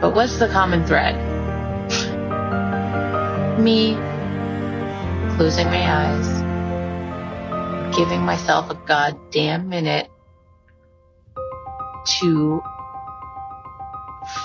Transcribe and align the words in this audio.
But 0.00 0.14
what's 0.14 0.38
the 0.38 0.48
common 0.48 0.86
thread? 0.86 1.16
Me 3.60 3.94
closing 5.36 5.66
my 5.66 5.82
eyes, 5.82 6.26
giving 7.96 8.22
myself 8.22 8.70
a 8.70 8.74
goddamn 8.86 9.68
minute 9.68 10.08
to 12.20 12.62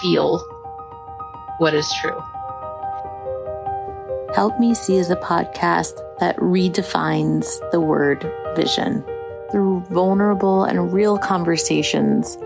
feel 0.02 0.40
what 1.60 1.74
is 1.74 1.90
true. 2.02 2.22
Help 4.36 4.60
Me 4.60 4.74
See 4.74 4.98
is 4.98 5.10
a 5.10 5.16
podcast 5.16 6.02
that 6.20 6.36
redefines 6.38 7.48
the 7.72 7.80
word 7.80 8.30
vision 8.58 9.06
through 9.52 9.80
vulnerable 9.90 10.66
and 10.66 10.92
real 10.92 11.18
conversations, 11.18 12.38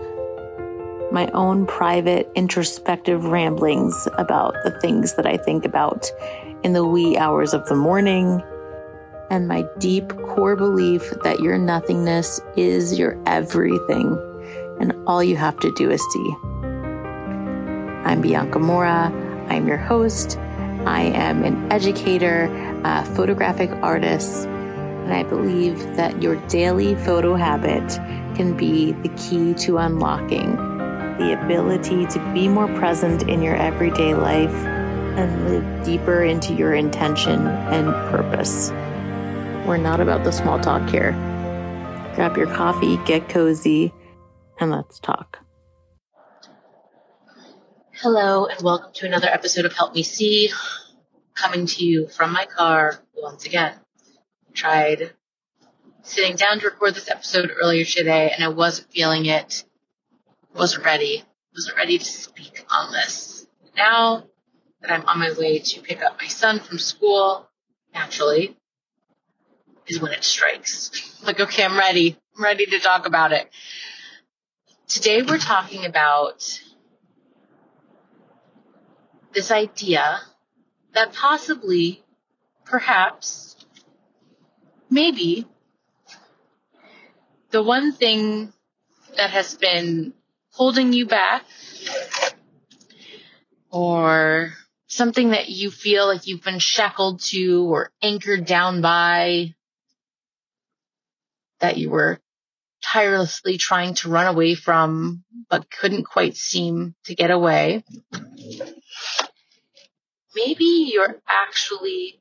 my 1.12 1.28
own 1.32 1.66
private 1.66 2.30
introspective 2.34 3.24
ramblings 3.24 4.08
about 4.16 4.54
the 4.64 4.70
things 4.80 5.14
that 5.14 5.26
I 5.26 5.36
think 5.36 5.64
about 5.64 6.10
in 6.62 6.72
the 6.72 6.84
wee 6.84 7.16
hours 7.16 7.52
of 7.52 7.66
the 7.66 7.74
morning, 7.74 8.42
and 9.28 9.48
my 9.48 9.64
deep 9.78 10.08
core 10.26 10.56
belief 10.56 11.12
that 11.24 11.40
your 11.40 11.58
nothingness 11.58 12.40
is 12.56 12.98
your 12.98 13.20
everything, 13.26 14.16
and 14.80 14.94
all 15.06 15.22
you 15.22 15.36
have 15.36 15.58
to 15.60 15.72
do 15.74 15.90
is 15.90 16.02
see. 16.12 16.36
I'm 18.04 18.20
Bianca 18.20 18.58
Mora. 18.58 19.12
I'm 19.48 19.66
your 19.66 19.78
host. 19.78 20.38
I 20.86 21.02
am 21.02 21.44
an 21.44 21.70
educator, 21.72 22.44
a 22.84 23.04
photographic 23.04 23.70
artist, 23.82 24.46
and 24.46 25.12
I 25.12 25.24
believe 25.24 25.78
that 25.96 26.22
your 26.22 26.36
daily 26.46 26.94
photo 26.94 27.34
habit 27.34 27.88
can 28.36 28.56
be 28.56 28.92
the 28.92 29.08
key 29.10 29.54
to 29.54 29.78
unlocking 29.78 30.69
the 31.20 31.38
ability 31.38 32.06
to 32.06 32.18
be 32.32 32.48
more 32.48 32.66
present 32.78 33.28
in 33.28 33.42
your 33.42 33.54
everyday 33.54 34.14
life 34.14 34.54
and 34.54 35.44
live 35.44 35.84
deeper 35.84 36.24
into 36.24 36.54
your 36.54 36.72
intention 36.72 37.46
and 37.46 37.92
purpose. 38.10 38.70
We're 39.66 39.76
not 39.76 40.00
about 40.00 40.24
the 40.24 40.32
small 40.32 40.58
talk 40.58 40.88
here. 40.88 41.12
Grab 42.14 42.38
your 42.38 42.46
coffee, 42.46 42.96
get 43.04 43.28
cozy, 43.28 43.92
and 44.58 44.70
let's 44.70 44.98
talk. 44.98 45.40
Hello, 47.92 48.46
and 48.46 48.62
welcome 48.62 48.92
to 48.94 49.06
another 49.06 49.28
episode 49.28 49.66
of 49.66 49.74
Help 49.74 49.94
Me 49.94 50.02
See, 50.02 50.50
coming 51.34 51.66
to 51.66 51.84
you 51.84 52.08
from 52.08 52.32
my 52.32 52.46
car 52.46 53.04
once 53.14 53.44
again. 53.44 53.74
I 53.74 54.52
Tried 54.54 55.12
sitting 56.02 56.36
down 56.36 56.60
to 56.60 56.66
record 56.66 56.94
this 56.94 57.10
episode 57.10 57.50
earlier 57.60 57.84
today, 57.84 58.32
and 58.34 58.42
I 58.42 58.48
wasn't 58.48 58.90
feeling 58.90 59.26
it. 59.26 59.64
Wasn't 60.54 60.84
ready. 60.84 61.22
Wasn't 61.54 61.76
ready 61.76 61.98
to 61.98 62.04
speak 62.04 62.64
on 62.70 62.92
this. 62.92 63.46
Now 63.76 64.24
that 64.80 64.90
I'm 64.90 65.06
on 65.06 65.18
my 65.18 65.32
way 65.38 65.58
to 65.58 65.80
pick 65.80 66.02
up 66.02 66.18
my 66.20 66.26
son 66.26 66.58
from 66.58 66.78
school, 66.78 67.48
naturally, 67.94 68.56
is 69.86 70.00
when 70.00 70.12
it 70.12 70.24
strikes. 70.24 71.06
Like, 71.22 71.38
okay, 71.38 71.64
I'm 71.64 71.76
ready. 71.76 72.16
I'm 72.34 72.42
ready 72.42 72.64
to 72.64 72.78
talk 72.78 73.06
about 73.06 73.32
it. 73.32 73.46
Today 74.88 75.20
we're 75.20 75.36
talking 75.36 75.84
about 75.84 76.62
this 79.34 79.50
idea 79.50 80.18
that 80.94 81.12
possibly, 81.12 82.02
perhaps, 82.64 83.54
maybe, 84.88 85.46
the 87.50 87.62
one 87.62 87.92
thing 87.92 88.50
that 89.18 89.30
has 89.30 89.54
been 89.54 90.14
holding 90.60 90.92
you 90.92 91.06
back 91.06 91.42
or 93.70 94.52
something 94.88 95.30
that 95.30 95.48
you 95.48 95.70
feel 95.70 96.06
like 96.06 96.26
you've 96.26 96.44
been 96.44 96.58
shackled 96.58 97.18
to 97.18 97.64
or 97.72 97.90
anchored 98.02 98.44
down 98.44 98.82
by 98.82 99.54
that 101.60 101.78
you 101.78 101.88
were 101.88 102.20
tirelessly 102.82 103.56
trying 103.56 103.94
to 103.94 104.10
run 104.10 104.26
away 104.26 104.54
from 104.54 105.24
but 105.48 105.70
couldn't 105.70 106.04
quite 106.04 106.36
seem 106.36 106.94
to 107.04 107.14
get 107.14 107.30
away 107.30 107.82
maybe 110.34 110.90
you're 110.92 111.22
actually 111.26 112.20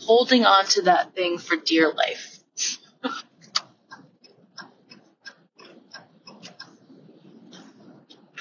holding 0.00 0.44
on 0.44 0.66
to 0.66 0.82
that 0.82 1.14
thing 1.14 1.38
for 1.38 1.56
dear 1.56 1.90
life. 1.90 2.40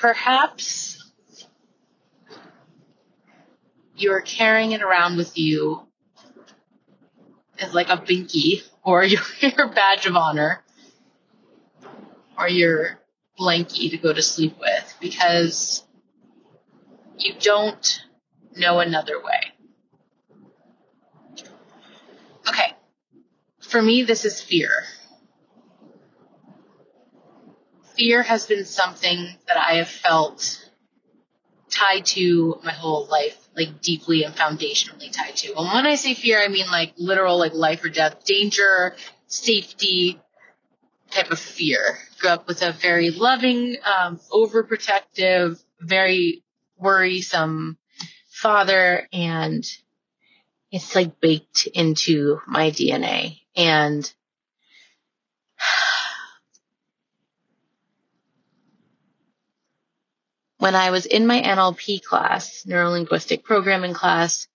Perhaps 0.03 1.01
you're 3.95 4.19
carrying 4.19 4.73
it 4.73 4.81
around 4.81 5.15
with 5.15 5.37
you 5.37 5.87
as 7.57 7.73
like 7.73 7.87
a 7.87 7.95
binky 7.95 8.63
or 8.83 9.01
your, 9.05 9.21
your 9.39 9.69
badge 9.69 10.05
of 10.05 10.17
honor 10.17 10.61
or 12.37 12.49
your 12.49 12.99
blankie 13.39 13.91
to 13.91 13.97
go 13.97 14.11
to 14.11 14.21
sleep 14.21 14.57
with 14.59 14.93
because 14.99 15.85
you 17.17 17.35
don't 17.39 18.03
know 18.57 18.81
another 18.81 19.23
way. 19.23 19.53
Okay. 22.49 22.73
For 23.61 23.81
me, 23.81 24.03
this 24.03 24.25
is 24.25 24.41
fear. 24.41 24.69
Fear 27.95 28.23
has 28.23 28.47
been 28.47 28.65
something 28.65 29.35
that 29.47 29.57
I 29.57 29.75
have 29.75 29.89
felt 29.89 30.69
tied 31.69 32.05
to 32.05 32.59
my 32.63 32.71
whole 32.71 33.07
life, 33.07 33.37
like 33.55 33.81
deeply 33.81 34.23
and 34.23 34.35
foundationally 34.35 35.11
tied 35.11 35.35
to. 35.37 35.55
And 35.55 35.67
when 35.73 35.85
I 35.85 35.95
say 35.95 36.13
fear, 36.13 36.39
I 36.39 36.47
mean 36.47 36.67
like 36.67 36.93
literal, 36.97 37.37
like 37.37 37.53
life 37.53 37.83
or 37.83 37.89
death, 37.89 38.25
danger, 38.25 38.95
safety 39.27 40.19
type 41.11 41.31
of 41.31 41.39
fear. 41.39 41.97
Grew 42.19 42.31
up 42.31 42.47
with 42.47 42.61
a 42.61 42.71
very 42.71 43.11
loving, 43.11 43.77
um, 43.85 44.19
overprotective, 44.31 45.61
very 45.79 46.43
worrisome 46.77 47.77
father 48.29 49.07
and 49.13 49.63
it's 50.71 50.95
like 50.95 51.19
baked 51.21 51.67
into 51.67 52.41
my 52.47 52.71
DNA. 52.71 53.39
And 53.55 54.11
when 60.63 60.75
I 60.75 60.91
was 60.91 61.05
in 61.05 61.27
my 61.27 61.41
NLP 61.41 62.01
class, 62.03 62.63
neuro 62.65 62.91
linguistic 62.91 63.43
programming 63.43 63.93
class, 63.93 64.47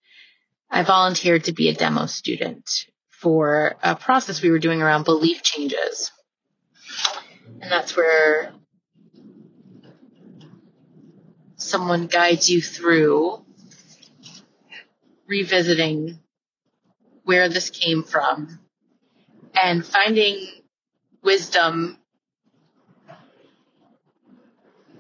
I 0.70 0.82
volunteered 0.82 1.44
to 1.44 1.52
be 1.52 1.69
a 1.69 1.74
demo 1.74 2.06
student 2.06 2.86
for 3.10 3.76
a 3.82 3.94
process 3.94 4.41
we 4.41 4.50
were 4.50 4.58
doing 4.58 4.80
around 4.80 5.04
belief 5.04 5.42
changes. 5.42 6.10
And 7.60 7.70
that's 7.70 7.94
where 7.94 8.54
someone 11.56 12.06
guides 12.06 12.48
you 12.48 12.62
through 12.62 13.44
revisiting 15.26 16.20
where 17.25 17.50
this 17.50 17.69
came 17.69 18.02
from 18.02 18.60
and 19.62 19.84
finding 19.84 20.46
wisdom 21.22 21.98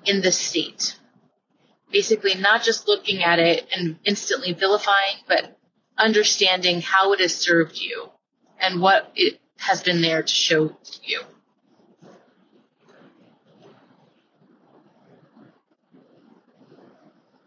in 0.04 0.20
this 0.20 0.36
state. 0.36 0.97
Basically, 1.90 2.34
not 2.34 2.62
just 2.62 2.86
looking 2.86 3.22
at 3.22 3.38
it 3.38 3.66
and 3.74 3.98
instantly 4.04 4.52
vilifying, 4.52 5.16
but 5.26 5.58
understanding 5.96 6.80
how 6.80 7.12
it 7.12 7.20
has 7.20 7.34
served 7.34 7.78
you 7.80 8.10
and 8.60 8.80
what 8.80 9.10
it 9.16 9.40
has 9.56 9.82
been 9.82 10.00
there 10.02 10.22
to 10.22 10.32
show 10.32 10.76
you. 11.02 11.22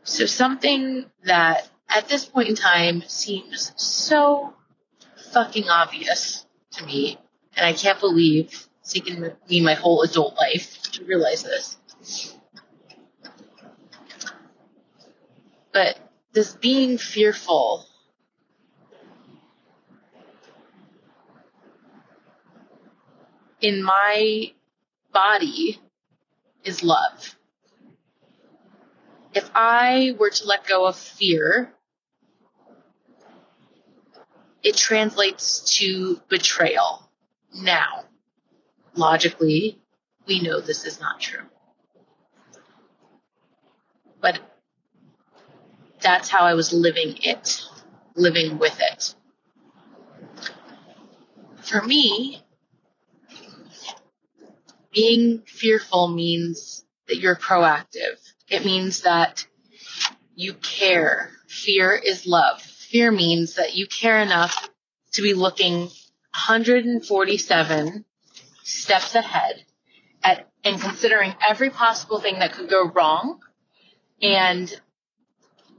So 0.04 0.26
something 0.26 1.06
that 1.24 1.70
at 1.88 2.10
this 2.10 2.26
point 2.26 2.50
in 2.50 2.56
time 2.56 3.04
seems 3.08 3.72
so 3.76 4.54
fucking 5.32 5.70
obvious 5.70 6.46
to 6.72 6.86
me. 6.86 7.18
And 7.56 7.66
I 7.66 7.74
can't 7.74 8.00
believe 8.00 8.68
it's 8.82 8.94
taken 8.94 9.32
me 9.50 9.62
my 9.62 9.74
whole 9.74 10.02
adult 10.02 10.36
life 10.36 10.82
to 10.94 11.06
realize 11.06 11.44
this. 11.44 11.78
But 15.74 15.98
this 16.34 16.54
being 16.56 16.98
fearful 16.98 17.86
in 23.62 23.84
my 23.84 24.54
body 25.14 25.80
is 26.64 26.84
love. 26.84 27.36
If 29.34 29.50
I 29.56 30.16
were 30.20 30.30
to 30.30 30.46
let 30.46 30.68
go 30.68 30.86
of 30.86 30.96
fear, 30.98 31.74
it 34.64 34.76
translates 34.76 35.78
to 35.78 36.22
betrayal. 36.28 37.10
Now, 37.54 38.06
logically, 38.96 39.80
we 40.28 40.42
know 40.42 40.60
this 40.60 40.86
is 40.86 41.00
not 41.00 41.20
true. 41.20 41.44
but 44.22 44.40
that's 46.02 46.30
how 46.30 46.42
I 46.42 46.54
was 46.54 46.74
living 46.74 47.18
it, 47.22 47.64
living 48.16 48.58
with 48.58 48.80
it. 48.80 49.16
For 51.62 51.82
me, 51.82 52.42
being 54.94 55.44
fearful 55.46 56.10
means 56.10 56.86
that 57.08 57.18
you're 57.18 57.36
proactive. 57.36 58.20
It 58.50 58.66
means 58.66 59.02
that 59.02 59.46
you 60.36 60.54
care. 60.54 61.32
Fear 61.48 61.96
is 61.96 62.26
love. 62.28 62.62
Fear 62.62 63.12
means 63.12 63.56
that 63.56 63.76
you 63.76 63.88
care 63.88 64.20
enough 64.20 64.70
to 65.14 65.22
be 65.22 65.34
looking 65.34 65.90
147 66.48 68.06
steps 68.64 69.16
ahead 69.16 69.66
at, 70.24 70.50
and 70.64 70.80
considering 70.80 71.34
every 71.48 71.70
possible 71.70 72.20
thing 72.20 72.40
that 72.40 72.54
could 72.54 72.70
go 72.70 72.88
wrong 72.90 73.40
and 74.22 74.74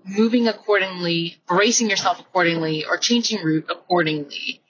moving 0.04 0.48
accordingly, 0.48 1.36
bracing 1.46 1.90
yourself 1.90 2.20
accordingly, 2.20 2.84
or 2.84 2.96
changing 2.96 3.42
route 3.42 3.66
accordingly 3.70 4.60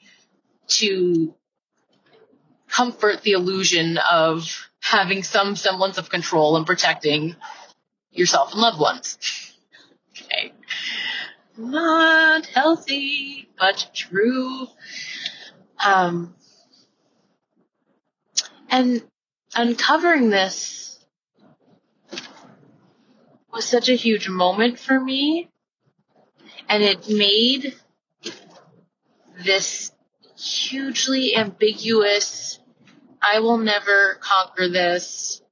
to 0.68 1.34
comfort 2.68 3.22
the 3.22 3.32
illusion 3.32 3.98
of 3.98 4.68
having 4.80 5.22
some 5.22 5.56
semblance 5.56 5.98
of 5.98 6.08
control 6.08 6.56
and 6.56 6.66
protecting 6.66 7.36
yourself 8.10 8.52
and 8.52 8.60
loved 8.60 8.80
ones. 8.80 9.18
okay. 10.20 10.52
Not 11.56 12.46
healthy, 12.46 13.48
but 13.58 13.90
true. 13.94 14.66
Um, 15.84 16.34
and 18.70 19.02
uncovering 19.54 20.30
this 20.30 20.81
was 23.52 23.64
such 23.64 23.88
a 23.88 23.94
huge 23.94 24.28
moment 24.28 24.78
for 24.78 24.98
me. 24.98 25.50
And 26.68 26.82
it 26.82 27.08
made 27.08 27.74
this 29.44 29.92
hugely 30.38 31.36
ambiguous, 31.36 32.58
I 33.22 33.40
will 33.40 33.58
never 33.58 34.18
conquer 34.20 34.68
this. 34.68 35.42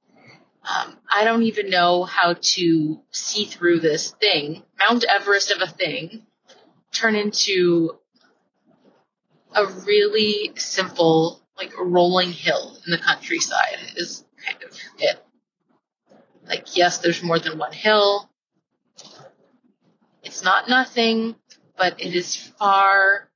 Um, 0.63 0.97
I 1.11 1.23
don't 1.23 1.43
even 1.43 1.69
know 1.69 2.03
how 2.03 2.35
to 2.39 3.01
see 3.11 3.45
through 3.45 3.79
this 3.79 4.11
thing, 4.11 4.63
Mount 4.77 5.03
Everest 5.03 5.51
of 5.51 5.61
a 5.61 5.67
thing, 5.67 6.25
turn 6.91 7.15
into 7.15 7.97
a 9.55 9.65
really 9.65 10.51
simple, 10.55 11.41
like 11.57 11.71
rolling 11.79 12.31
hill 12.31 12.77
in 12.85 12.91
the 12.91 12.97
countryside 12.97 13.79
is 13.95 14.23
kind 14.45 14.63
of 14.63 14.77
it. 14.99 15.25
Like, 16.47 16.75
yes, 16.75 16.99
there's 16.99 17.23
more 17.23 17.39
than 17.39 17.57
one 17.57 17.71
hill. 17.71 18.29
It's 20.23 20.43
not 20.43 20.69
nothing, 20.69 21.35
but 21.77 22.01
it 22.01 22.13
is 22.15 22.35
far 22.35 23.29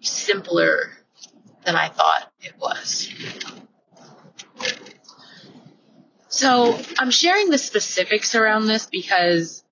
simpler 0.00 0.92
than 1.64 1.76
I 1.76 1.88
thought 1.88 2.30
it 2.40 2.54
was. 2.58 3.12
So 6.28 6.78
I'm 6.98 7.10
sharing 7.10 7.50
the 7.50 7.58
specifics 7.58 8.34
around 8.34 8.66
this 8.66 8.86
because 8.86 9.64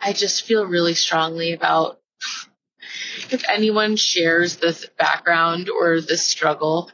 I 0.00 0.12
just 0.12 0.44
feel 0.44 0.64
really 0.64 0.94
strongly 0.94 1.52
about 1.52 2.00
if 3.30 3.44
anyone 3.48 3.96
shares 3.96 4.56
this 4.56 4.86
background 4.98 5.68
or 5.68 6.00
this 6.00 6.26
struggle, 6.26 6.90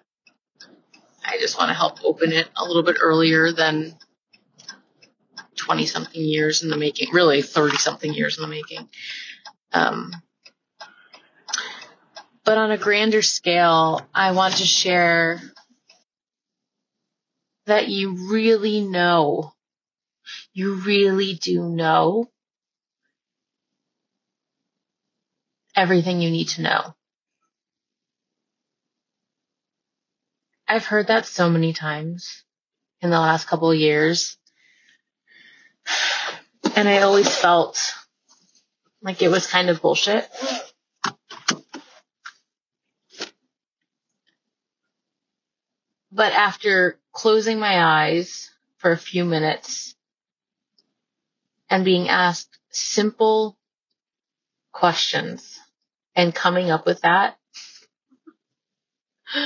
I 1.25 1.39
just 1.39 1.59
want 1.59 1.69
to 1.69 1.75
help 1.75 2.05
open 2.05 2.33
it 2.33 2.49
a 2.57 2.65
little 2.65 2.83
bit 2.83 2.97
earlier 3.01 3.53
than 3.53 3.97
20 5.67 5.87
something 5.87 6.23
years 6.23 6.63
in 6.63 6.71
the 6.71 6.77
making, 6.77 7.13
really 7.13 7.43
30 7.43 7.77
something 7.77 8.15
years 8.15 8.39
in 8.39 8.43
the 8.43 8.49
making. 8.49 8.89
Um, 9.73 10.13
but 12.45 12.57
on 12.57 12.71
a 12.71 12.79
grander 12.79 13.21
scale, 13.21 14.01
I 14.15 14.31
want 14.31 14.59
to 14.59 14.65
share 14.65 15.41
that 17.67 17.89
you 17.89 18.31
really 18.31 18.81
know, 18.81 19.53
you 20.53 20.75
really 20.75 21.35
do 21.35 21.69
know 21.69 22.31
everything 25.75 26.23
you 26.23 26.31
need 26.31 26.49
to 26.51 26.63
know. 26.63 26.95
I've 30.69 30.87
heard 30.87 31.09
that 31.09 31.27
so 31.27 31.51
many 31.51 31.73
times 31.73 32.45
in 33.01 33.11
the 33.11 33.19
last 33.19 33.49
couple 33.49 33.71
of 33.73 33.79
years. 33.79 34.39
And 36.77 36.89
I 36.91 37.01
always 37.01 37.35
felt 37.35 37.95
like 39.01 39.23
it 39.23 39.29
was 39.29 39.47
kind 39.47 39.71
of 39.71 39.81
bullshit. 39.81 40.29
But 46.13 46.35
after 46.35 46.99
closing 47.13 47.59
my 47.59 47.83
eyes 47.83 48.51
for 48.77 48.93
a 48.93 48.99
few 48.99 49.25
minutes 49.25 49.95
and 51.71 51.83
being 51.83 52.11
asked 52.11 52.59
simple 52.69 53.57
questions 54.73 55.59
and 56.15 56.35
coming 56.35 56.71
up 56.71 56.85
with 56.85 57.01
that, 57.01 57.39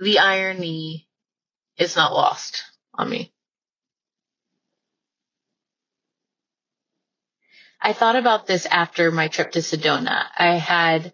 the 0.00 0.18
irony 0.18 1.06
is 1.78 1.96
not 1.96 2.12
lost 2.12 2.64
on 2.94 3.08
me. 3.08 3.32
I 7.80 7.92
thought 7.92 8.16
about 8.16 8.46
this 8.46 8.64
after 8.66 9.10
my 9.10 9.28
trip 9.28 9.52
to 9.52 9.58
Sedona. 9.58 10.24
I 10.38 10.54
had 10.54 11.12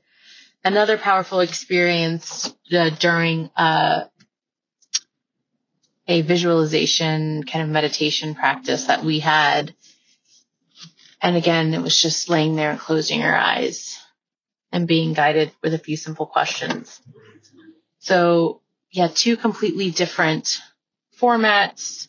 another 0.64 0.98
powerful 0.98 1.40
experience 1.40 2.54
uh, 2.72 2.90
during 2.90 3.50
uh, 3.56 4.04
a 6.06 6.22
visualization 6.22 7.42
kind 7.44 7.64
of 7.64 7.70
meditation 7.70 8.34
practice 8.34 8.84
that 8.84 9.04
we 9.04 9.18
had. 9.18 9.74
And 11.20 11.36
again, 11.36 11.74
it 11.74 11.82
was 11.82 12.00
just 12.00 12.28
laying 12.28 12.56
there 12.56 12.70
and 12.70 12.78
closing 12.78 13.20
your 13.20 13.36
eyes 13.36 13.98
and 14.72 14.86
being 14.86 15.12
guided 15.12 15.52
with 15.62 15.74
a 15.74 15.78
few 15.78 15.96
simple 15.96 16.26
questions. 16.26 17.00
So 17.98 18.62
yeah, 18.90 19.08
two 19.08 19.36
completely 19.36 19.90
different 19.90 20.60
formats, 21.18 22.08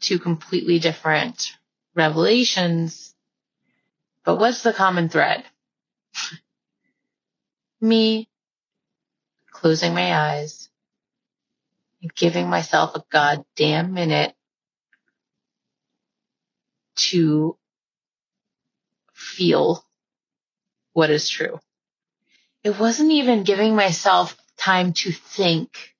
two 0.00 0.18
completely 0.18 0.78
different 0.78 1.52
revelations 1.94 3.14
but 4.28 4.36
what's 4.36 4.62
the 4.62 4.74
common 4.74 5.08
thread? 5.08 5.42
Me 7.80 8.28
closing 9.50 9.94
my 9.94 10.14
eyes 10.14 10.68
and 12.02 12.14
giving 12.14 12.50
myself 12.50 12.94
a 12.94 13.02
goddamn 13.10 13.94
minute 13.94 14.34
to 16.96 17.56
feel 19.14 19.82
what 20.92 21.08
is 21.08 21.30
true. 21.30 21.58
It 22.62 22.78
wasn't 22.78 23.12
even 23.12 23.44
giving 23.44 23.74
myself 23.74 24.36
time 24.58 24.92
to 24.92 25.12
think, 25.12 25.94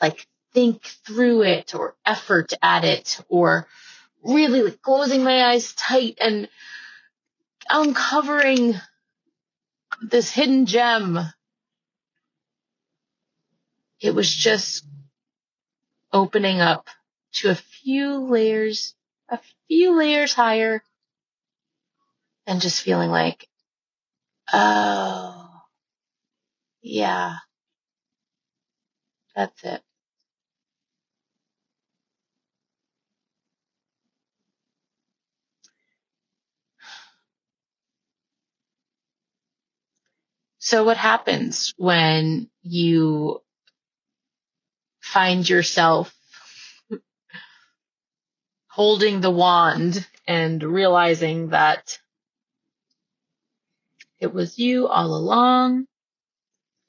like 0.00 0.26
think 0.52 0.84
through 1.06 1.42
it 1.42 1.74
or 1.74 1.94
effort 2.04 2.52
at 2.62 2.84
it 2.84 3.20
or 3.28 3.68
really 4.22 4.62
like 4.62 4.82
closing 4.82 5.22
my 5.22 5.44
eyes 5.44 5.72
tight 5.74 6.18
and 6.20 6.48
uncovering 7.68 8.74
this 10.02 10.30
hidden 10.30 10.66
gem. 10.66 11.18
It 14.00 14.14
was 14.14 14.32
just 14.32 14.84
opening 16.12 16.60
up 16.60 16.88
to 17.34 17.50
a 17.50 17.54
few 17.54 18.18
layers, 18.18 18.94
a 19.28 19.38
few 19.66 19.96
layers 19.98 20.32
higher 20.32 20.82
and 22.46 22.60
just 22.60 22.82
feeling 22.82 23.10
like, 23.10 23.46
oh, 24.52 25.50
yeah, 26.80 27.36
that's 29.38 29.64
it. 29.64 29.82
So 40.58 40.84
what 40.84 40.96
happens 40.98 41.74
when 41.78 42.50
you 42.62 43.42
find 45.00 45.48
yourself 45.48 46.14
holding 48.68 49.20
the 49.20 49.30
wand 49.30 50.06
and 50.28 50.62
realizing 50.62 51.50
that 51.50 51.98
it 54.20 54.34
was 54.34 54.58
you 54.60 54.88
all 54.88 55.16
along. 55.16 55.87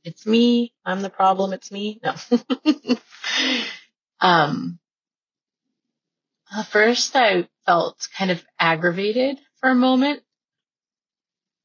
It's 0.04 0.26
me. 0.26 0.74
I'm 0.86 1.02
the 1.02 1.10
problem. 1.10 1.54
It's 1.54 1.72
me. 1.72 2.00
No. 2.04 2.16
Um, 4.22 4.80
first 6.70 7.16
I 7.16 7.48
felt 7.66 8.08
kind 8.18 8.32
of 8.32 8.44
aggravated 8.60 9.40
for 9.60 9.70
a 9.70 9.76
moment. 9.76 10.24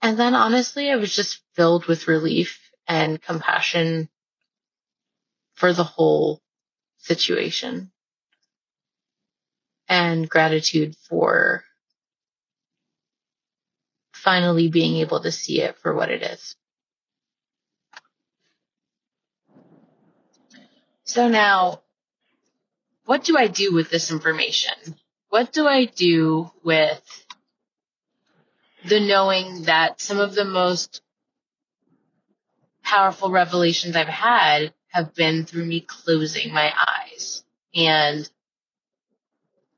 And 0.02 0.18
then 0.18 0.34
honestly, 0.34 0.90
I 0.90 0.96
was 0.96 1.14
just 1.14 1.40
filled 1.54 1.86
with 1.86 2.08
relief 2.08 2.60
and 2.86 3.20
compassion 3.20 4.08
for 5.54 5.72
the 5.72 5.84
whole 5.84 6.40
situation 6.98 7.90
and 9.88 10.28
gratitude 10.28 10.96
for 11.08 11.64
finally 14.12 14.68
being 14.68 14.96
able 14.96 15.20
to 15.20 15.32
see 15.32 15.60
it 15.60 15.78
for 15.78 15.94
what 15.94 16.10
it 16.10 16.22
is. 16.22 16.56
So 21.04 21.28
now, 21.28 21.82
what 23.04 23.24
do 23.24 23.36
I 23.36 23.46
do 23.46 23.72
with 23.72 23.90
this 23.90 24.10
information? 24.10 24.74
What 25.28 25.52
do 25.52 25.66
I 25.66 25.84
do 25.84 26.50
with 26.62 27.26
the 28.84 29.00
knowing 29.00 29.62
that 29.64 30.00
some 30.00 30.20
of 30.20 30.34
the 30.34 30.44
most 30.44 31.02
powerful 32.82 33.30
revelations 33.30 33.96
I've 33.96 34.06
had 34.06 34.72
have 34.88 35.14
been 35.14 35.44
through 35.44 35.64
me 35.64 35.80
closing 35.80 36.52
my 36.52 36.72
eyes. 36.72 37.44
And 37.74 38.30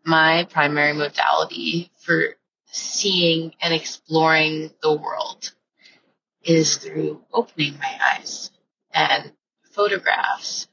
my 0.04 0.46
primary 0.50 0.92
modality 0.92 1.90
for 2.00 2.36
seeing 2.66 3.54
and 3.60 3.72
exploring 3.72 4.70
the 4.82 4.92
world 4.92 5.52
is 6.42 6.76
through 6.76 7.24
opening 7.32 7.78
my 7.78 7.98
eyes 8.14 8.50
and 8.92 9.32
photographs. 9.70 10.68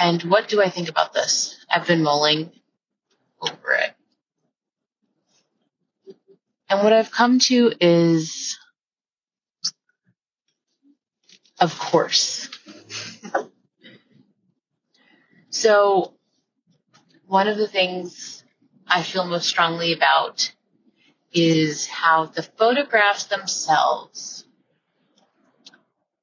And 0.00 0.22
what 0.22 0.48
do 0.48 0.62
I 0.62 0.70
think 0.70 0.88
about 0.88 1.12
this? 1.12 1.62
I've 1.70 1.86
been 1.86 2.02
mulling 2.02 2.50
over 3.42 3.72
it. 3.74 3.94
And 6.70 6.82
what 6.82 6.94
I've 6.94 7.10
come 7.10 7.38
to 7.40 7.72
is, 7.80 8.58
of 11.60 11.78
course. 11.78 12.48
so, 15.50 16.14
one 17.26 17.48
of 17.48 17.58
the 17.58 17.68
things 17.68 18.42
I 18.86 19.02
feel 19.02 19.26
most 19.26 19.48
strongly 19.48 19.92
about 19.92 20.50
is 21.30 21.86
how 21.86 22.24
the 22.24 22.42
photographs 22.42 23.24
themselves 23.24 24.46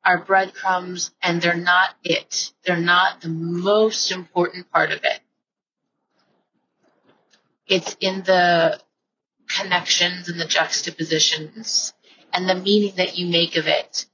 are 0.07 0.23
breadcrumbs 0.23 1.11
and 1.21 1.41
they're 1.41 1.53
not 1.53 1.89
it. 2.01 2.53
They're 2.63 2.77
not 2.77 3.19
the 3.19 3.27
most 3.27 4.09
important 4.09 4.71
part 4.71 4.91
of 4.91 5.03
it. 5.03 5.19
It's 7.67 7.97
in 7.99 8.23
the 8.23 8.79
connections 9.49 10.29
and 10.29 10.39
the 10.39 10.45
juxtapositions 10.45 11.93
and 12.31 12.47
the 12.47 12.55
meaning 12.55 12.93
that 12.95 13.17
you 13.17 13.27
make 13.27 13.57
of 13.57 13.67
it. 13.67 14.05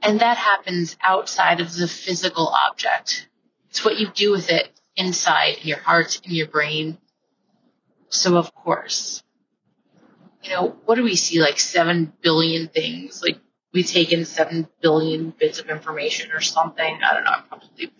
And 0.00 0.20
that 0.20 0.38
happens 0.38 0.96
outside 1.02 1.60
of 1.60 1.74
the 1.74 1.88
physical 1.88 2.48
object. 2.48 3.28
It's 3.68 3.84
what 3.84 3.98
you 3.98 4.08
do 4.08 4.32
with 4.32 4.50
it 4.50 4.70
inside 4.96 5.58
in 5.60 5.68
your 5.68 5.78
heart, 5.78 6.22
in 6.24 6.32
your 6.32 6.48
brain. 6.48 6.96
So 8.08 8.38
of 8.38 8.54
course, 8.54 9.22
you 10.42 10.50
know, 10.50 10.74
what 10.86 10.94
do 10.94 11.02
we 11.02 11.16
see? 11.16 11.42
Like 11.42 11.60
seven 11.60 12.14
billion 12.22 12.68
things. 12.68 13.22
Like 13.22 13.40
we 13.72 13.82
take 13.82 14.12
in 14.12 14.24
seven 14.24 14.68
billion 14.80 15.30
bits 15.30 15.58
of 15.60 15.68
information 15.68 16.32
or 16.32 16.40
something. 16.40 16.98
I 17.02 17.14
don't 17.14 17.24
know. 17.24 17.30
I'm 17.30 17.44
probably 17.44 17.92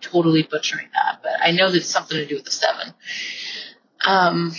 totally 0.00 0.42
butchering 0.42 0.88
that, 0.92 1.20
but 1.22 1.32
I 1.40 1.52
know 1.52 1.70
that 1.70 1.78
it's 1.78 1.86
something 1.86 2.16
to 2.16 2.26
do 2.26 2.36
with 2.36 2.44
the 2.44 2.50
seven. 2.50 2.94
Um, 4.06 4.52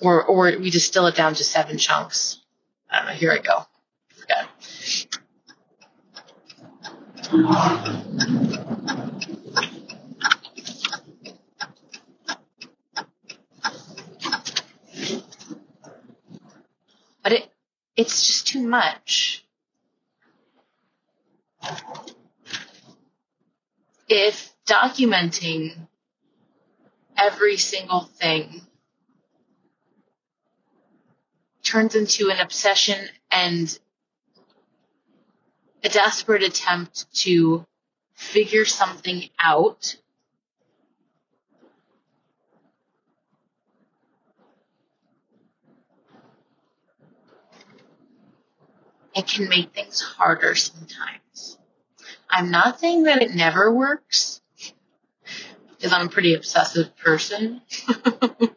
or 0.00 0.24
or 0.24 0.58
we 0.58 0.70
distill 0.70 1.06
it 1.06 1.14
down 1.14 1.34
to 1.34 1.44
seven 1.44 1.78
chunks. 1.78 2.40
I 2.90 2.98
don't 2.98 3.06
know. 3.08 3.14
Here 3.14 3.32
I 3.32 3.38
go. 3.38 3.66
Forgot. 4.08 4.48
But 17.22 17.32
it 17.32 17.50
it's 17.96 18.26
just 18.26 18.46
too 18.46 18.66
much. 18.66 19.44
If 24.08 24.52
documenting 24.66 25.88
every 27.16 27.56
single 27.56 28.02
thing 28.02 28.62
turns 31.62 31.94
into 31.96 32.30
an 32.30 32.38
obsession 32.38 33.08
and 33.30 33.78
a 35.82 35.88
desperate 35.88 36.42
attempt 36.42 37.12
to 37.22 37.64
figure 38.14 38.64
something 38.64 39.28
out. 39.38 39.96
It 49.16 49.26
can 49.26 49.48
make 49.48 49.72
things 49.72 50.00
harder 50.00 50.54
sometimes. 50.54 51.58
I'm 52.28 52.50
not 52.50 52.78
saying 52.78 53.04
that 53.04 53.22
it 53.22 53.34
never 53.34 53.72
works, 53.72 54.42
because 55.70 55.92
I'm 55.92 56.06
a 56.06 56.10
pretty 56.10 56.34
obsessive 56.34 56.96
person. 56.96 57.62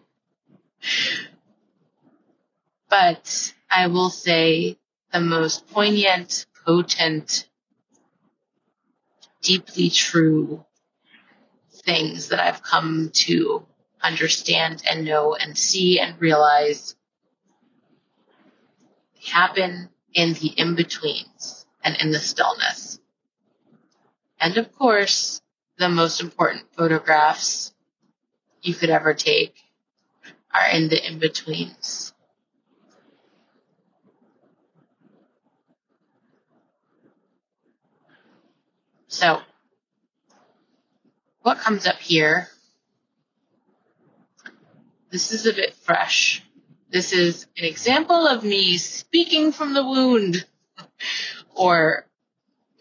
But 2.90 3.54
I 3.70 3.88
will 3.88 4.10
say 4.10 4.80
the 5.14 5.20
most 5.20 5.68
poignant, 5.70 6.48
potent, 6.66 7.48
deeply 9.42 9.90
true 9.92 10.66
things 11.72 12.30
that 12.30 12.40
I've 12.40 12.64
come 12.64 13.12
to 13.14 13.66
understand 14.02 14.84
and 14.90 15.06
know 15.06 15.36
and 15.36 15.58
see 15.58 16.00
and 16.00 16.20
realize 16.20 16.96
happen 19.24 19.90
in 20.14 20.34
the 20.34 20.48
in 20.48 20.76
betweens 20.76 21.66
and 21.84 21.96
in 21.98 22.12
the 22.12 22.20
stillness. 22.20 23.00
And 24.40 24.58
of 24.58 24.74
course, 24.76 25.42
the 25.78 25.90
most 25.90 26.22
important 26.22 26.64
photographs 26.76 27.74
you 28.62 28.74
could 28.74 28.90
ever 28.90 29.14
take 29.14 29.56
are 30.54 30.70
in 30.72 30.90
the 30.90 31.06
in 31.06 31.20
betweens. 31.20 32.14
So, 39.08 39.42
what 41.42 41.58
comes 41.58 41.88
up 41.88 41.98
here? 41.98 42.48
This 45.10 45.32
is 45.32 45.48
a 45.48 45.54
bit 45.54 45.74
fresh. 45.74 46.44
This 46.92 47.14
is 47.14 47.46
an 47.56 47.66
example 47.66 48.28
of 48.28 48.44
me 48.44 48.78
speaking 48.78 49.52
from 49.52 49.74
the 49.74 49.84
wound. 49.86 50.46
or 51.56 52.08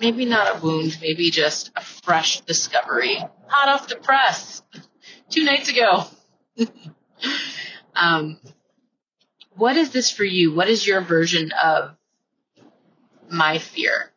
maybe 0.01 0.25
not 0.25 0.57
a 0.57 0.61
wound, 0.61 0.97
maybe 1.03 1.31
just 1.31 1.71
a 1.77 1.83
fresh 1.83 2.41
discovery. 2.43 3.17
Hot 3.49 3.69
off 3.69 3.89
the 3.89 3.97
press. 3.97 4.63
Two 5.29 5.45
nights 5.45 5.69
ago. 5.69 6.05
um, 7.95 8.39
what 9.57 9.77
is 9.77 9.91
this 9.91 10.11
for 10.11 10.25
you? 10.25 10.55
What 10.55 10.69
is 10.69 10.87
your 10.87 11.03
version 11.03 11.53
of 11.53 11.95
my 13.29 13.59
fear? 13.59 14.13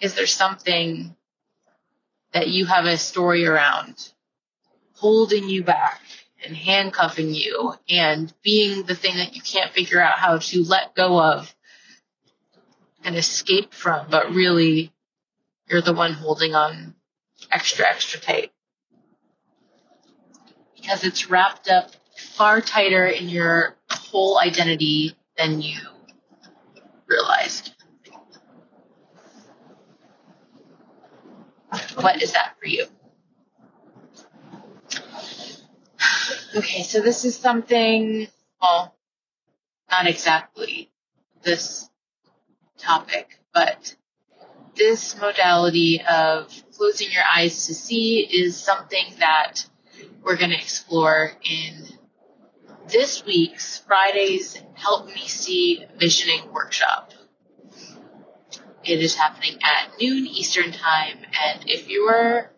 Is 0.00 0.14
there 0.14 0.26
something 0.26 1.14
that 2.32 2.48
you 2.48 2.66
have 2.66 2.86
a 2.86 2.96
story 2.96 3.46
around 3.46 4.12
holding 4.94 5.48
you 5.48 5.62
back 5.62 6.00
and 6.44 6.56
handcuffing 6.56 7.34
you 7.34 7.74
and 7.88 8.32
being 8.42 8.84
the 8.84 8.94
thing 8.94 9.16
that 9.16 9.34
you 9.34 9.42
can't 9.42 9.72
figure 9.72 10.00
out 10.00 10.18
how 10.18 10.38
to 10.38 10.62
let 10.64 10.94
go 10.94 11.20
of 11.20 11.54
and 13.04 13.16
escape 13.16 13.74
from, 13.74 14.06
but 14.10 14.32
really 14.32 14.92
you're 15.68 15.82
the 15.82 15.92
one 15.92 16.12
holding 16.12 16.54
on 16.54 16.94
extra, 17.50 17.86
extra 17.86 18.20
tight. 18.20 18.52
Because 20.76 21.04
it's 21.04 21.30
wrapped 21.30 21.68
up 21.68 21.90
far 22.16 22.60
tighter 22.60 23.06
in 23.06 23.28
your 23.28 23.76
whole 23.90 24.38
identity 24.38 25.16
than 25.36 25.60
you 25.60 25.78
realized. 27.06 27.72
What 31.94 32.22
is 32.22 32.32
that 32.32 32.56
for 32.60 32.66
you? 32.66 32.86
Okay, 36.54 36.82
so 36.82 37.00
this 37.00 37.24
is 37.24 37.36
something, 37.36 38.28
well, 38.60 38.94
not 39.90 40.06
exactly 40.06 40.90
this 41.42 41.88
topic, 42.78 43.38
but 43.54 43.96
this 44.74 45.18
modality 45.18 46.02
of 46.02 46.52
closing 46.76 47.10
your 47.10 47.22
eyes 47.34 47.66
to 47.66 47.74
see 47.74 48.20
is 48.20 48.56
something 48.56 49.04
that 49.18 49.66
we're 50.22 50.36
going 50.36 50.50
to 50.50 50.56
explore 50.56 51.32
in 51.42 51.86
this 52.88 53.24
week's 53.24 53.78
Friday's 53.78 54.60
Help 54.74 55.06
Me 55.06 55.26
See 55.26 55.84
Visioning 55.98 56.52
Workshop. 56.52 57.12
It 58.84 59.00
is 59.00 59.14
happening 59.14 59.58
at 59.62 59.92
noon 60.00 60.26
Eastern 60.26 60.72
Time, 60.72 61.18
and 61.44 61.64
if 61.66 61.88
you 61.88 62.02
are 62.02 62.50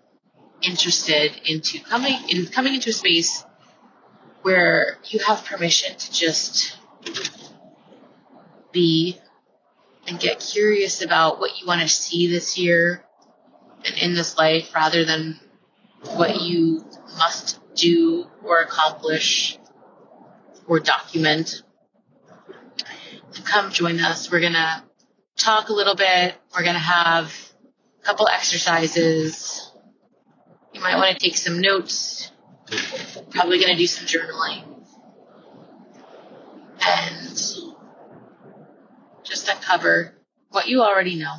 interested 0.62 1.32
into 1.44 1.80
coming 1.80 2.16
in 2.30 2.46
coming 2.46 2.74
into 2.74 2.90
a 2.90 2.92
space 2.92 3.44
where 4.42 4.98
you 5.04 5.18
have 5.18 5.44
permission 5.44 5.96
to 5.96 6.12
just 6.12 6.78
be 8.72 9.18
and 10.06 10.18
get 10.18 10.40
curious 10.40 11.02
about 11.02 11.38
what 11.40 11.60
you 11.60 11.66
want 11.66 11.80
to 11.80 11.88
see 11.88 12.26
this 12.26 12.58
year 12.58 13.04
and 13.84 13.96
in 13.98 14.14
this 14.14 14.36
life 14.36 14.74
rather 14.74 15.04
than 15.04 15.38
what 16.14 16.40
you 16.40 16.84
must 17.18 17.60
do 17.74 18.26
or 18.42 18.60
accomplish 18.60 19.58
or 20.66 20.80
document. 20.80 21.62
Come 23.44 23.70
join 23.70 24.00
us. 24.00 24.30
We're 24.30 24.40
going 24.40 24.52
to 24.52 24.82
talk 25.36 25.68
a 25.68 25.72
little 25.72 25.94
bit. 25.94 26.34
We're 26.54 26.62
going 26.62 26.74
to 26.74 26.80
have 26.80 27.34
a 28.02 28.04
couple 28.04 28.28
exercises. 28.28 29.72
You 30.72 30.80
might 30.80 30.96
want 30.96 31.18
to 31.18 31.24
take 31.24 31.36
some 31.36 31.60
notes. 31.60 32.32
Probably 33.30 33.58
going 33.58 33.72
to 33.72 33.76
do 33.76 33.86
some 33.86 34.06
journaling. 34.06 34.64
And 36.86 37.36
just 39.22 39.48
uncover 39.48 40.14
what 40.50 40.68
you 40.68 40.82
already 40.82 41.16
know. 41.16 41.34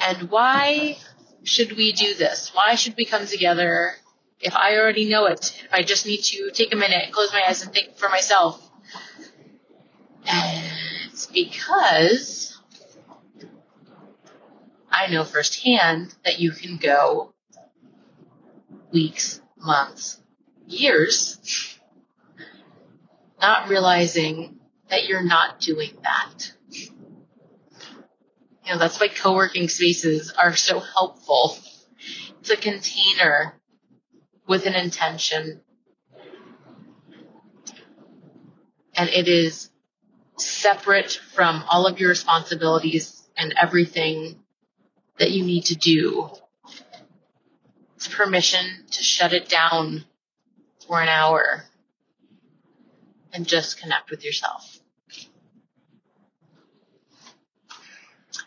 And 0.00 0.30
why 0.30 0.98
should 1.44 1.76
we 1.76 1.92
do 1.92 2.14
this? 2.14 2.50
Why 2.54 2.74
should 2.74 2.94
we 2.96 3.04
come 3.04 3.26
together 3.26 3.92
if 4.40 4.54
I 4.54 4.76
already 4.76 5.08
know 5.08 5.26
it? 5.26 5.60
If 5.64 5.72
I 5.72 5.82
just 5.82 6.06
need 6.06 6.22
to 6.24 6.50
take 6.52 6.72
a 6.72 6.76
minute, 6.76 7.12
close 7.12 7.32
my 7.32 7.42
eyes, 7.46 7.62
and 7.62 7.72
think 7.72 7.96
for 7.96 8.08
myself? 8.08 8.60
And 10.26 10.93
because 11.26 12.60
I 14.90 15.08
know 15.08 15.24
firsthand 15.24 16.14
that 16.24 16.38
you 16.40 16.52
can 16.52 16.76
go 16.76 17.32
weeks, 18.92 19.40
months, 19.58 20.20
years 20.66 21.78
not 23.44 23.68
realizing 23.68 24.58
that 24.88 25.06
you're 25.06 25.22
not 25.22 25.60
doing 25.60 25.90
that. 26.02 26.52
You 28.64 28.72
know, 28.72 28.78
that's 28.78 28.98
why 28.98 29.08
co-working 29.08 29.68
spaces 29.68 30.32
are 30.32 30.56
so 30.56 30.80
helpful. 30.80 31.58
It's 32.40 32.48
a 32.48 32.56
container 32.56 33.60
with 34.48 34.64
an 34.64 34.74
intention. 34.74 35.60
And 38.94 39.10
it 39.10 39.28
is 39.28 39.70
separate 40.36 41.12
from 41.34 41.64
all 41.68 41.86
of 41.86 42.00
your 42.00 42.08
responsibilities 42.08 43.22
and 43.36 43.54
everything 43.60 44.36
that 45.18 45.30
you 45.30 45.44
need 45.44 45.66
to 45.66 45.74
do. 45.74 46.30
It's 47.96 48.08
permission 48.08 48.84
to 48.90 49.02
shut 49.02 49.32
it 49.32 49.48
down 49.48 50.04
for 50.86 51.00
an 51.00 51.08
hour 51.08 51.64
and 53.32 53.46
just 53.46 53.80
connect 53.80 54.10
with 54.10 54.24
yourself. 54.24 54.80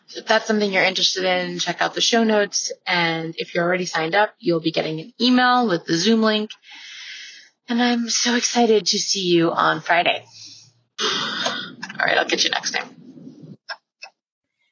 So 0.07 0.19
if 0.19 0.25
that's 0.25 0.47
something 0.47 0.71
you're 0.71 0.83
interested 0.83 1.25
in, 1.25 1.59
check 1.59 1.81
out 1.81 1.93
the 1.93 2.01
show 2.01 2.23
notes. 2.23 2.71
And 2.85 3.35
if 3.37 3.53
you're 3.53 3.63
already 3.63 3.85
signed 3.85 4.15
up, 4.15 4.33
you'll 4.39 4.61
be 4.61 4.71
getting 4.71 4.99
an 4.99 5.13
email 5.21 5.67
with 5.67 5.85
the 5.85 5.95
Zoom 5.95 6.21
link. 6.21 6.51
And 7.67 7.81
I'm 7.81 8.09
so 8.09 8.35
excited 8.35 8.85
to 8.87 8.97
see 8.97 9.27
you 9.27 9.51
on 9.51 9.81
Friday. 9.81 10.23
Right, 12.07 12.17
I'll 12.17 12.25
get 12.25 12.45
you 12.45 12.49
next 12.51 12.71
time. 12.71 12.87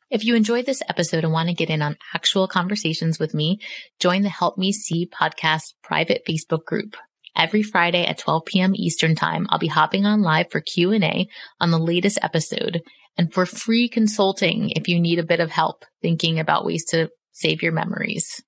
If 0.10 0.24
you 0.24 0.36
enjoyed 0.36 0.66
this 0.66 0.82
episode 0.88 1.26
and 1.26 1.34
want 1.34 1.50
to 1.50 1.54
get 1.54 1.70
in 1.70 1.82
on 1.82 1.98
actual 2.14 2.48
conversations 2.48 3.20
with 3.20 3.34
me, 3.34 3.60
join 4.00 4.22
the 4.22 4.30
Help 4.30 4.58
Me 4.58 4.72
See 4.72 5.06
podcast 5.06 5.74
private 5.84 6.24
Facebook 6.26 6.64
group. 6.64 6.96
Every 7.36 7.62
Friday 7.62 8.06
at 8.06 8.20
12 8.20 8.46
p.m. 8.46 8.72
Eastern 8.74 9.16
Time, 9.16 9.48
I'll 9.50 9.60
be 9.60 9.68
hopping 9.68 10.06
on 10.06 10.22
live 10.22 10.50
for 10.50 10.62
Q&A 10.62 11.28
on 11.60 11.72
the 11.72 11.78
latest 11.78 12.20
episode 12.22 12.82
and 13.18 13.34
for 13.34 13.46
free 13.46 13.90
consulting 13.90 14.70
if 14.70 14.88
you 14.88 14.98
need 14.98 15.20
a 15.20 15.24
bit 15.24 15.42
of 15.42 15.52
help 15.52 15.84
thinking 16.02 16.40
about 16.40 16.64
ways 16.64 16.86
to 16.92 17.10
save 17.34 17.62
your 17.62 17.74
memories. 17.74 18.42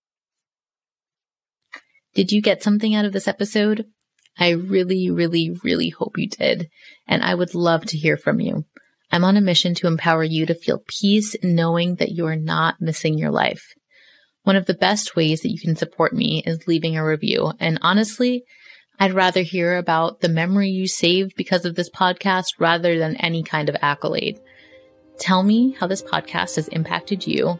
Did 2.15 2.31
you 2.31 2.41
get 2.41 2.63
something 2.63 2.95
out 2.95 3.03
of 3.03 3.11
this 3.11 3.27
episode? 3.27 3.83
I 4.39 4.51
really, 4.51 5.09
really, 5.09 5.57
really 5.61 5.89
hope 5.89 6.17
you 6.17 6.29
did. 6.29 6.69
And 7.05 7.21
I 7.21 7.35
would 7.35 7.53
love 7.53 7.85
to 7.87 7.97
hear 7.97 8.15
from 8.15 8.39
you. 8.39 8.63
I'm 9.11 9.23
on 9.23 9.37
a 9.37 9.41
mission 9.41 9.73
to 9.75 9.87
empower 9.87 10.23
you 10.23 10.45
to 10.45 10.55
feel 10.55 10.83
peace 10.99 11.35
knowing 11.41 11.95
that 11.95 12.11
you 12.11 12.25
are 12.27 12.35
not 12.35 12.81
missing 12.81 13.17
your 13.17 13.31
life. 13.31 13.63
One 14.43 14.55
of 14.55 14.65
the 14.65 14.73
best 14.73 15.15
ways 15.15 15.41
that 15.41 15.51
you 15.51 15.59
can 15.59 15.75
support 15.75 16.13
me 16.13 16.43
is 16.45 16.67
leaving 16.67 16.97
a 16.97 17.05
review. 17.05 17.53
And 17.59 17.79
honestly, 17.81 18.43
I'd 18.99 19.13
rather 19.13 19.41
hear 19.41 19.77
about 19.77 20.21
the 20.21 20.29
memory 20.29 20.69
you 20.69 20.87
saved 20.87 21.33
because 21.35 21.65
of 21.65 21.75
this 21.75 21.89
podcast 21.89 22.45
rather 22.59 22.97
than 22.97 23.15
any 23.17 23.43
kind 23.43 23.69
of 23.69 23.75
accolade. 23.81 24.39
Tell 25.19 25.43
me 25.43 25.71
how 25.79 25.87
this 25.87 26.01
podcast 26.01 26.55
has 26.55 26.67
impacted 26.69 27.27
you. 27.27 27.59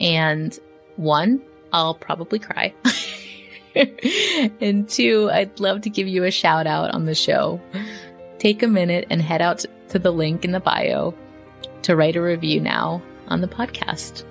And 0.00 0.58
one, 0.96 1.42
I'll 1.72 1.94
probably 1.94 2.38
cry. 2.38 2.74
and 4.60 4.88
two, 4.88 5.30
I'd 5.32 5.58
love 5.60 5.82
to 5.82 5.90
give 5.90 6.08
you 6.08 6.24
a 6.24 6.30
shout 6.30 6.66
out 6.66 6.94
on 6.94 7.04
the 7.04 7.14
show. 7.14 7.60
Take 8.38 8.62
a 8.62 8.68
minute 8.68 9.06
and 9.10 9.22
head 9.22 9.40
out 9.40 9.64
to 9.88 9.98
the 9.98 10.10
link 10.10 10.44
in 10.44 10.52
the 10.52 10.60
bio 10.60 11.14
to 11.82 11.96
write 11.96 12.16
a 12.16 12.22
review 12.22 12.60
now 12.60 13.02
on 13.28 13.40
the 13.40 13.48
podcast. 13.48 14.24